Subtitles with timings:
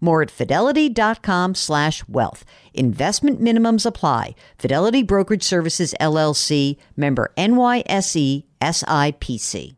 [0.00, 2.44] More at fidelity.com slash wealth.
[2.74, 4.34] Investment minimums apply.
[4.58, 9.76] Fidelity Brokerage Services LLC, member NYSE SIPC.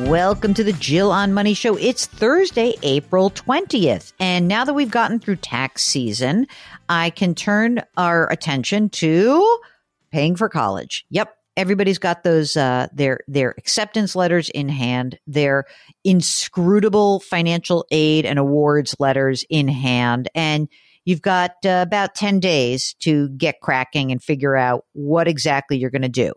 [0.00, 1.76] Welcome to the Jill on Money Show.
[1.76, 4.12] It's Thursday, April 20th.
[4.18, 6.48] And now that we've gotten through tax season,
[6.88, 9.58] I can turn our attention to
[10.10, 11.06] paying for college.
[11.10, 15.64] Yep, everybody's got those uh, their their acceptance letters in hand, their
[16.04, 20.68] inscrutable financial aid and awards letters in hand, and
[21.04, 25.90] you've got uh, about ten days to get cracking and figure out what exactly you're
[25.90, 26.32] going to do.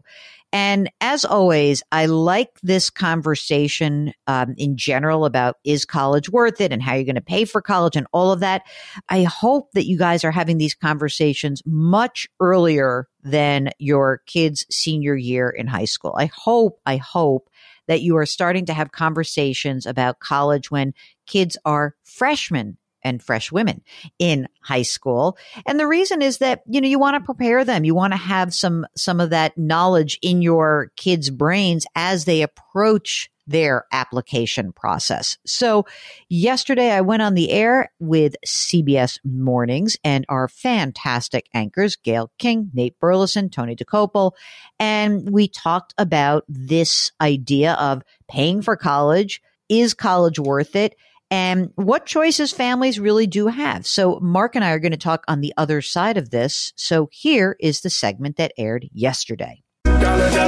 [0.54, 6.72] And as always, I like this conversation um, in general about is college worth it
[6.72, 8.62] and how you're going to pay for college and all of that.
[9.10, 15.16] I hope that you guys are having these conversations much earlier than your kid's senior
[15.16, 16.16] year in high school.
[16.18, 17.50] I hope, I hope
[17.88, 20.94] that you are starting to have conversations about college when
[21.26, 22.78] kids are freshmen
[23.08, 23.82] and fresh women
[24.20, 25.38] in high school.
[25.66, 27.86] And the reason is that, you know, you want to prepare them.
[27.86, 32.42] You want to have some, some of that knowledge in your kids' brains as they
[32.42, 35.38] approach their application process.
[35.46, 35.86] So
[36.28, 42.70] yesterday I went on the air with CBS Mornings and our fantastic anchors, Gayle King,
[42.74, 44.34] Nate Burleson, Tony Dokoupil,
[44.80, 49.42] and we talked about this idea of paying for college.
[49.70, 50.96] Is college worth it?
[51.30, 53.86] And what choices families really do have.
[53.86, 56.74] So Mark and I are going to talk on the other side of this.
[56.76, 59.64] So here is the segment that aired yesterday.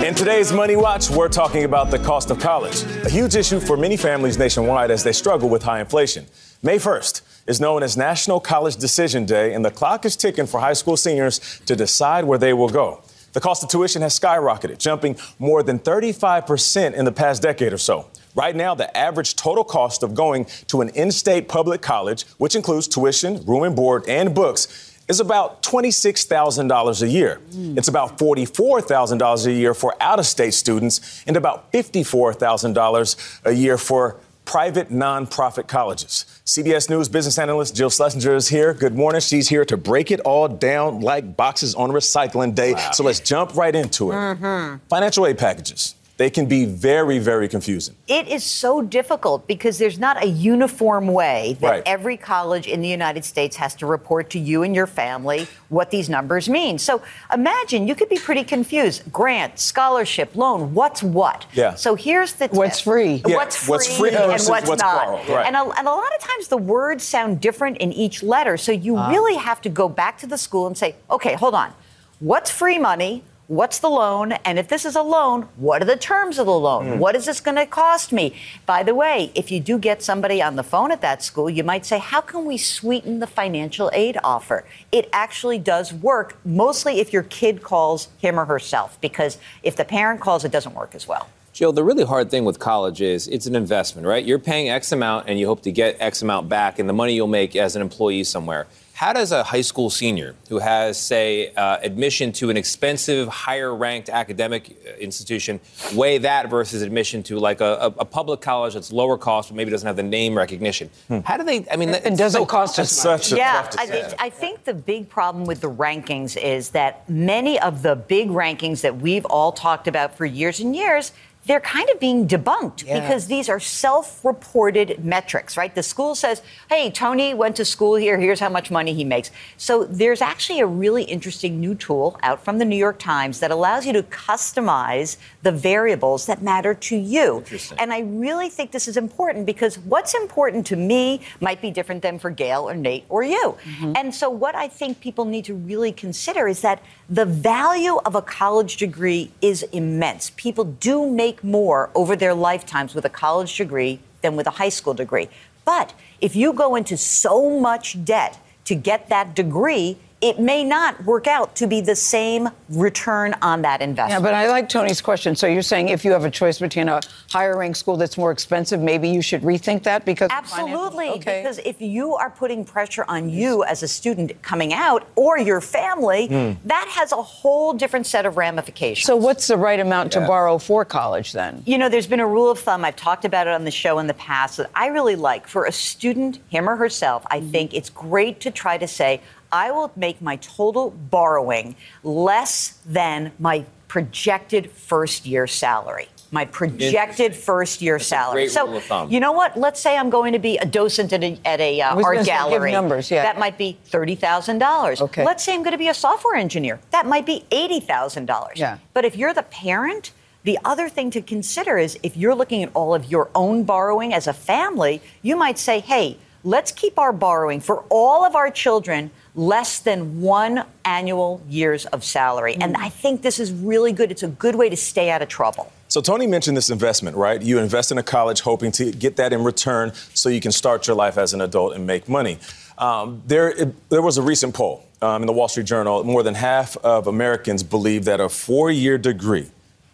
[0.06, 3.76] In today's Money Watch, we're talking about the cost of college, a huge issue for
[3.76, 6.26] many families nationwide as they struggle with high inflation.
[6.64, 10.60] May 1st is known as National College Decision Day, and the clock is ticking for
[10.60, 13.02] high school seniors to decide where they will go.
[13.34, 17.78] The cost of tuition has skyrocketed, jumping more than 35% in the past decade or
[17.78, 18.08] so.
[18.36, 22.56] Right now, the average total cost of going to an in state public college, which
[22.56, 27.42] includes tuition, room and board, and books, is about $26,000 a year.
[27.52, 27.78] Mm.
[27.78, 33.78] It's about $44,000 a year for out of state students and about $54,000 a year
[33.78, 36.26] for private nonprofit colleges.
[36.46, 38.74] CBS News business analyst Jill Schlesinger is here.
[38.74, 39.22] Good morning.
[39.22, 42.74] She's here to break it all down like boxes on recycling day.
[42.74, 42.92] Wow.
[42.92, 44.16] So let's jump right into it.
[44.16, 44.78] Mm-hmm.
[44.88, 47.96] Financial aid packages they can be very, very confusing.
[48.06, 51.84] It is so difficult because there's not a uniform way that right.
[51.86, 55.92] every college in the United States has to report to you and your family what
[55.92, 56.78] these numbers mean.
[56.78, 57.02] So
[57.34, 59.10] imagine you could be pretty confused.
[59.14, 61.46] Grant, scholarship, loan, what's what?
[61.54, 61.76] Yeah.
[61.76, 63.24] So here's the what's free?
[63.26, 63.38] Yeah.
[63.38, 65.26] What's free, what's free and what's, what's not.
[65.30, 65.48] Right.
[65.48, 68.58] And, a, and a lot of times the words sound different in each letter.
[68.58, 69.10] So you uh.
[69.10, 71.72] really have to go back to the school and say, okay, hold on.
[72.20, 73.24] What's free money?
[73.50, 74.34] What's the loan?
[74.46, 76.86] And if this is a loan, what are the terms of the loan?
[76.86, 76.98] Mm.
[77.00, 78.36] What is this going to cost me?
[78.68, 81.64] By the way, if you do get somebody on the phone at that school, you
[81.64, 84.66] might say, How can we sweeten the financial aid offer?
[84.92, 89.84] It actually does work, mostly if your kid calls him or herself, because if the
[89.84, 91.28] parent calls, it doesn't work as well.
[91.52, 94.24] Jill, the really hard thing with college is it's an investment, right?
[94.24, 97.16] You're paying X amount and you hope to get X amount back and the money
[97.16, 98.68] you'll make as an employee somewhere.
[99.00, 103.74] How does a high school senior who has, say, uh, admission to an expensive, higher
[103.74, 105.62] ranked academic uh, institution
[105.96, 109.72] weigh that versus admission to like a, a, public college that's lower cost but maybe
[109.72, 110.90] doesn't have the name recognition?
[111.08, 111.20] Hmm.
[111.20, 113.32] How do they, I mean, it doesn't so, cost as much.
[113.32, 117.96] Yeah, I, I think the big problem with the rankings is that many of the
[117.96, 121.14] big rankings that we've all talked about for years and years
[121.46, 123.00] they're kind of being debunked yeah.
[123.00, 125.74] because these are self reported metrics, right?
[125.74, 129.32] The school says, hey, Tony went to school here, here's how much money he makes.
[129.58, 133.52] So there's actually a really interesting new tool out from the New York Times that
[133.52, 137.44] allows you to customize the variables that matter to you.
[137.78, 142.02] And I really think this is important because what's important to me might be different
[142.02, 143.58] than for Gayle or Nate or you.
[143.64, 143.94] Mm-hmm.
[143.96, 148.16] And so what I think people need to really consider is that the value of
[148.16, 150.32] a college degree is immense.
[150.32, 154.70] People do make more over their lifetimes with a college degree than with a high
[154.70, 155.30] school degree.
[155.66, 161.02] But if you go into so much debt to get that degree, it may not
[161.06, 164.22] work out to be the same return on that investment.
[164.22, 165.36] Yeah, but I like Tony's question.
[165.36, 167.00] So you're saying if you have a choice between a
[167.32, 171.42] higher ranked school that's more expensive, maybe you should rethink that because absolutely okay.
[171.42, 175.62] because if you are putting pressure on you as a student coming out or your
[175.62, 176.58] family, mm.
[176.66, 179.06] that has a whole different set of ramifications.
[179.06, 180.22] So what's the right amount yeah.
[180.22, 181.64] to borrow for college then?
[181.66, 182.84] You know, there's been a rule of thumb.
[182.84, 185.66] I've talked about it on the show in the past that I really like for
[185.66, 187.26] a student, him or herself.
[187.28, 187.52] I mm-hmm.
[187.52, 189.22] think it's great to try to say.
[189.52, 196.08] I will make my total borrowing less than my projected first year salary.
[196.32, 198.48] My projected first year salary.
[198.50, 199.58] so, you know what?
[199.58, 202.72] Let's say I'm going to be a docent at a, at a uh, art gallery.
[202.72, 203.24] numbers, yeah.
[203.24, 205.02] That might be thirty thousand dollars.
[205.02, 205.26] Okay.
[205.26, 206.80] Let's say I'm going to be a software engineer.
[206.92, 208.60] That might be eighty thousand dollars.
[208.60, 208.78] Yeah.
[208.94, 210.12] But if you're the parent,
[210.44, 214.14] the other thing to consider is if you're looking at all of your own borrowing
[214.14, 218.52] as a family, you might say, "Hey, let's keep our borrowing for all of our
[218.52, 222.56] children." Less than one annual years of salary.
[222.56, 222.64] Mm.
[222.64, 224.12] And I think this is really good.
[224.12, 225.72] It's a good way to stay out of trouble.
[225.88, 227.42] So Tony mentioned this investment, right?
[227.42, 230.86] You invest in a college hoping to get that in return so you can start
[230.86, 232.38] your life as an adult and make money.
[232.78, 236.04] Um, there, it, there was a recent poll um, in the Wall Street Journal.
[236.04, 239.50] More than half of Americans believe that a four-year degree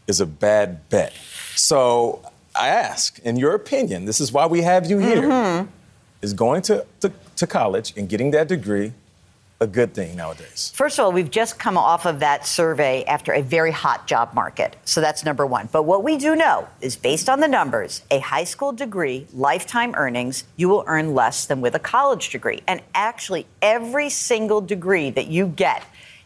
[0.08, 1.14] is a bad bet.
[1.56, 2.22] So
[2.56, 5.70] I ask, in your opinion, this is why we have you here: mm-hmm.
[6.22, 8.94] is going to, to, to college and getting that degree
[9.62, 10.72] a good thing nowadays?
[10.76, 14.34] First of all, we've just come off of that survey after a very hot job
[14.34, 14.76] market.
[14.84, 15.70] So that's number one.
[15.72, 19.94] But what we do know is based on the numbers, a high school degree, lifetime
[19.96, 22.62] earnings, you will earn less than with a college degree.
[22.68, 25.84] And actually, every single degree that you get,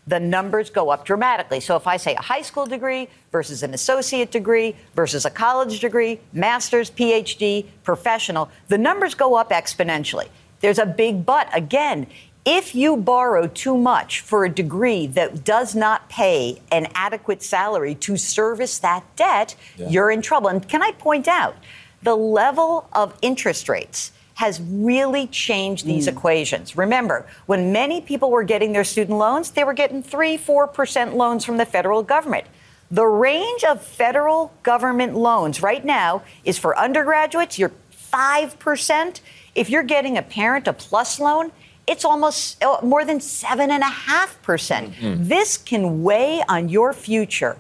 [0.07, 1.59] the numbers go up dramatically.
[1.59, 5.79] So if I say a high school degree versus an associate degree versus a college
[5.79, 10.29] degree, master's, PhD, professional, the numbers go up exponentially.
[10.61, 11.47] There's a big but.
[11.55, 12.07] Again,
[12.45, 17.95] if you borrow too much for a degree that does not pay an adequate salary
[17.95, 19.89] to service that debt, yeah.
[19.89, 20.50] you're in trouble.
[20.50, 21.56] And can I point out,
[22.01, 26.13] the level of interest rates has really changed these mm.
[26.13, 26.77] equations.
[26.77, 31.44] Remember, when many people were getting their student loans, they were getting 3 4% loans
[31.44, 32.45] from the federal government.
[32.89, 37.74] The range of federal government loans right now is for undergraduates, you're
[38.13, 39.19] 5%.
[39.56, 41.51] If you're getting a parent a plus loan,
[41.89, 44.41] it's almost uh, more than 7.5%.
[44.44, 47.59] percent mm hmm This can weigh on your future.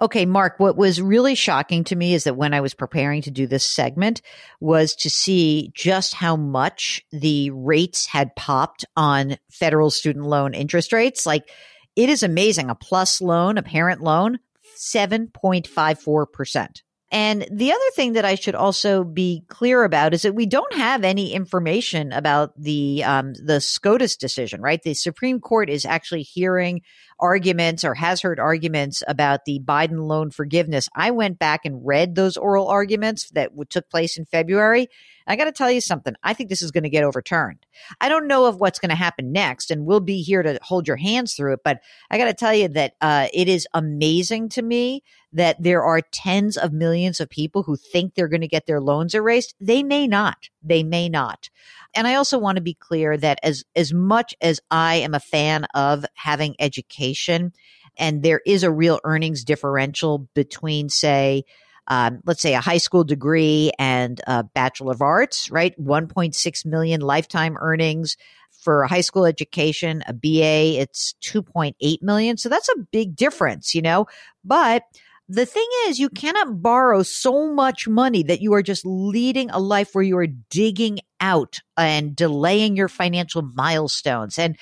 [0.00, 3.32] Okay, Mark, what was really shocking to me is that when I was preparing to
[3.32, 4.22] do this segment
[4.60, 10.92] was to see just how much the rates had popped on federal student loan interest
[10.92, 11.26] rates.
[11.26, 11.50] Like
[11.96, 12.70] it is amazing.
[12.70, 14.38] A plus loan, a parent loan,
[14.76, 16.82] 7.54%.
[17.10, 20.74] And the other thing that I should also be clear about is that we don't
[20.74, 24.82] have any information about the um, the SCOTUS decision, right?
[24.82, 26.82] The Supreme Court is actually hearing
[27.20, 30.88] arguments or has heard arguments about the Biden loan forgiveness.
[30.94, 34.88] I went back and read those oral arguments that took place in February.
[35.26, 36.14] I got to tell you something.
[36.22, 37.66] I think this is going to get overturned.
[38.00, 40.88] I don't know of what's going to happen next, and we'll be here to hold
[40.88, 41.60] your hands through it.
[41.62, 45.82] But I got to tell you that uh, it is amazing to me that there
[45.82, 49.54] are tens of millions of people who think they're going to get their loans erased.
[49.60, 50.48] They may not.
[50.62, 51.50] They may not.
[51.94, 55.20] And I also want to be clear that as as much as I am a
[55.20, 57.52] fan of having education,
[57.96, 61.44] and there is a real earnings differential between, say,
[61.88, 65.74] um, let's say a high school degree and a bachelor of arts, right?
[65.80, 68.16] 1.6 million lifetime earnings
[68.50, 72.36] for a high school education, a BA, it's 2.8 million.
[72.36, 74.06] So that's a big difference, you know,
[74.44, 74.82] but
[75.28, 79.58] the thing is, you cannot borrow so much money that you are just leading a
[79.58, 84.38] life where you are digging out and delaying your financial milestones.
[84.38, 84.56] And,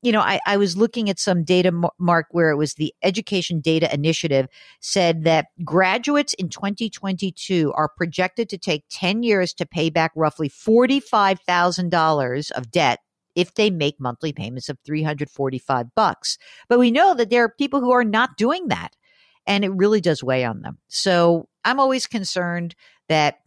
[0.00, 3.60] you know, I, I was looking at some data, Mark, where it was the Education
[3.60, 4.46] Data Initiative
[4.80, 10.48] said that graduates in 2022 are projected to take 10 years to pay back roughly
[10.48, 13.00] $45,000 of debt
[13.34, 16.38] if they make monthly payments of 345 bucks.
[16.68, 18.94] But we know that there are people who are not doing that
[19.46, 20.78] and it really does weigh on them.
[20.88, 22.74] So I'm always concerned
[23.08, 23.38] that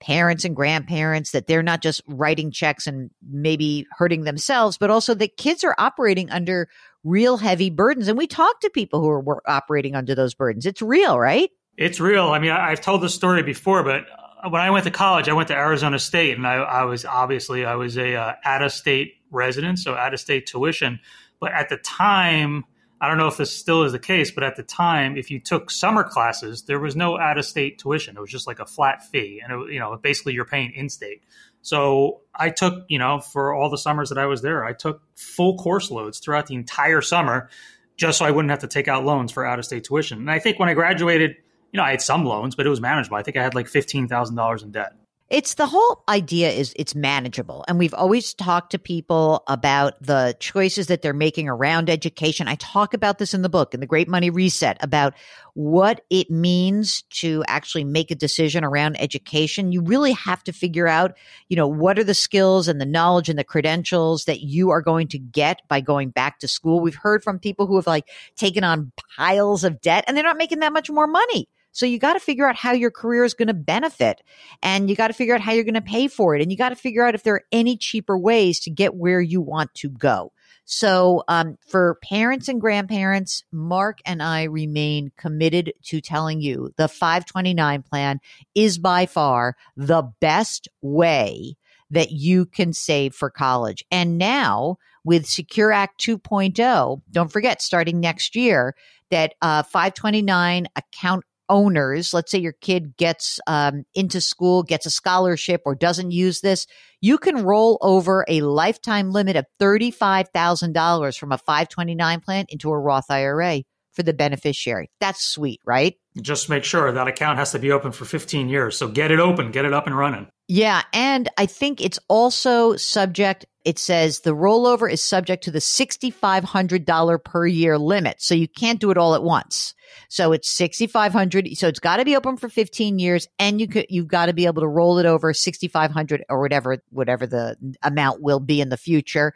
[0.00, 5.14] parents and grandparents that they're not just writing checks and maybe hurting themselves, but also
[5.14, 6.68] that kids are operating under
[7.04, 8.08] real heavy burdens.
[8.08, 10.66] And we talk to people who are operating under those burdens.
[10.66, 11.50] It's real, right?
[11.76, 12.28] It's real.
[12.28, 14.04] I mean, I've told this story before, but
[14.42, 17.04] uh, when I went to college, I went to Arizona State, and I, I was
[17.04, 21.00] obviously I was a uh, out of state resident, so out of state tuition.
[21.40, 22.64] But at the time,
[23.00, 25.40] I don't know if this still is the case, but at the time, if you
[25.40, 28.16] took summer classes, there was no out of state tuition.
[28.16, 30.88] It was just like a flat fee, and it, you know, basically you're paying in
[30.88, 31.22] state.
[31.62, 35.02] So I took, you know, for all the summers that I was there, I took
[35.16, 37.48] full course loads throughout the entire summer,
[37.96, 40.18] just so I wouldn't have to take out loans for out of state tuition.
[40.18, 41.36] And I think when I graduated,
[41.72, 43.16] you know, I had some loans, but it was manageable.
[43.16, 44.92] I think I had like fifteen thousand dollars in debt.
[45.30, 47.64] It's the whole idea is it's manageable.
[47.66, 52.46] And we've always talked to people about the choices that they're making around education.
[52.46, 55.14] I talk about this in the book, in The Great Money Reset, about
[55.54, 59.72] what it means to actually make a decision around education.
[59.72, 61.16] You really have to figure out,
[61.48, 64.82] you know, what are the skills and the knowledge and the credentials that you are
[64.82, 66.80] going to get by going back to school.
[66.80, 70.36] We've heard from people who have like taken on piles of debt and they're not
[70.36, 71.48] making that much more money.
[71.74, 74.22] So you got to figure out how your career is going to benefit
[74.62, 76.40] and you got to figure out how you're going to pay for it.
[76.40, 79.20] And you got to figure out if there are any cheaper ways to get where
[79.20, 80.32] you want to go.
[80.66, 86.88] So, um, for parents and grandparents, Mark and I remain committed to telling you the
[86.88, 88.20] 529 plan
[88.54, 91.56] is by far the best way
[91.90, 93.84] that you can save for college.
[93.90, 98.74] And now with Secure Act 2.0, don't forget, starting next year,
[99.10, 104.90] that uh, 529 account owners, let's say your kid gets um, into school, gets a
[104.90, 106.66] scholarship, or doesn't use this,
[107.00, 112.78] you can roll over a lifetime limit of $35,000 from a 529 plan into a
[112.78, 113.62] Roth IRA
[113.94, 114.90] for the beneficiary.
[115.00, 115.94] That's sweet, right?
[116.20, 118.76] Just make sure that account has to be open for 15 years.
[118.76, 120.28] So get it open, get it up and running.
[120.48, 120.82] Yeah.
[120.92, 127.24] And I think it's also subject, it says the rollover is subject to the $6,500
[127.24, 128.20] per year limit.
[128.20, 129.74] So you can't do it all at once.
[130.08, 131.56] So it's 6,500.
[131.56, 134.32] So it's got to be open for 15 years and you could, you've got to
[134.32, 138.68] be able to roll it over 6,500 or whatever, whatever the amount will be in
[138.68, 139.34] the future.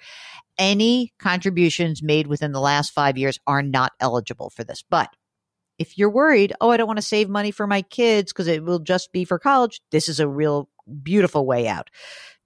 [0.58, 4.82] Any contributions made within the last five years are not eligible for this.
[4.88, 5.08] But
[5.78, 8.64] if you're worried, oh, I don't want to save money for my kids because it
[8.64, 10.68] will just be for college, this is a real
[11.02, 11.90] beautiful way out.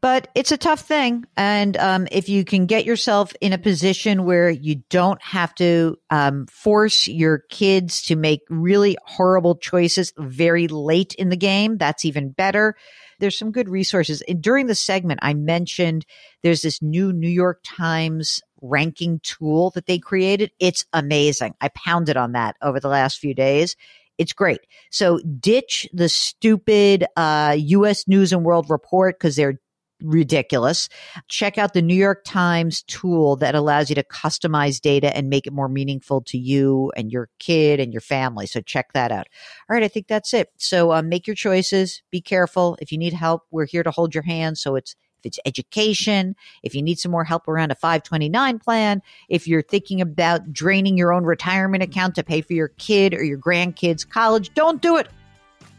[0.02, 1.24] But it's a tough thing.
[1.36, 5.96] And um, if you can get yourself in a position where you don't have to
[6.10, 12.04] um, force your kids to make really horrible choices very late in the game, that's
[12.04, 12.74] even better.
[13.20, 14.22] There's some good resources.
[14.22, 16.04] And during the segment, I mentioned
[16.42, 20.50] there's this new New York Times ranking tool that they created.
[20.58, 21.54] It's amazing.
[21.60, 23.76] I pounded on that over the last few days.
[24.18, 24.60] It's great.
[24.90, 28.06] So ditch the stupid uh, U.S.
[28.06, 29.58] News and World Report because they're
[30.02, 30.88] ridiculous.
[31.28, 35.46] Check out the New York Times tool that allows you to customize data and make
[35.46, 38.46] it more meaningful to you and your kid and your family.
[38.46, 39.26] So check that out.
[39.68, 40.48] All right, I think that's it.
[40.58, 42.02] So uh, make your choices.
[42.10, 42.76] Be careful.
[42.80, 44.58] If you need help, we're here to hold your hand.
[44.58, 49.02] So it's if it's education, if you need some more help around a 529 plan,
[49.28, 53.22] if you're thinking about draining your own retirement account to pay for your kid or
[53.22, 55.08] your grandkids' college, don't do it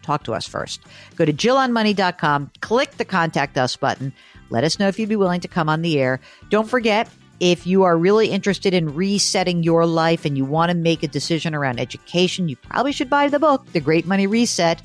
[0.03, 0.81] talk to us first.
[1.15, 4.13] Go to JillOnMoney.com, click the contact us button.
[4.49, 6.19] Let us know if you'd be willing to come on the air.
[6.49, 10.77] Don't forget, if you are really interested in resetting your life and you want to
[10.77, 14.81] make a decision around education, you probably should buy the book, The Great Money Reset,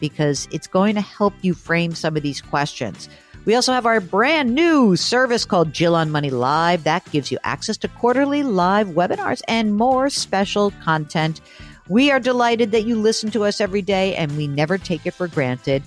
[0.00, 3.08] because it's going to help you frame some of these questions.
[3.44, 7.38] We also have our brand new service called Jill on Money Live that gives you
[7.42, 11.40] access to quarterly live webinars and more special content.
[11.88, 15.14] We are delighted that you listen to us every day and we never take it
[15.14, 15.82] for granted.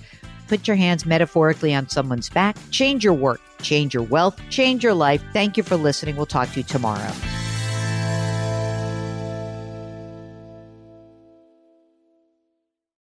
[0.48, 4.94] Put your hands metaphorically on someone's back, change your work, change your wealth, change your
[4.94, 5.24] life.
[5.34, 6.16] Thank you for listening.
[6.16, 7.12] We'll talk to you tomorrow.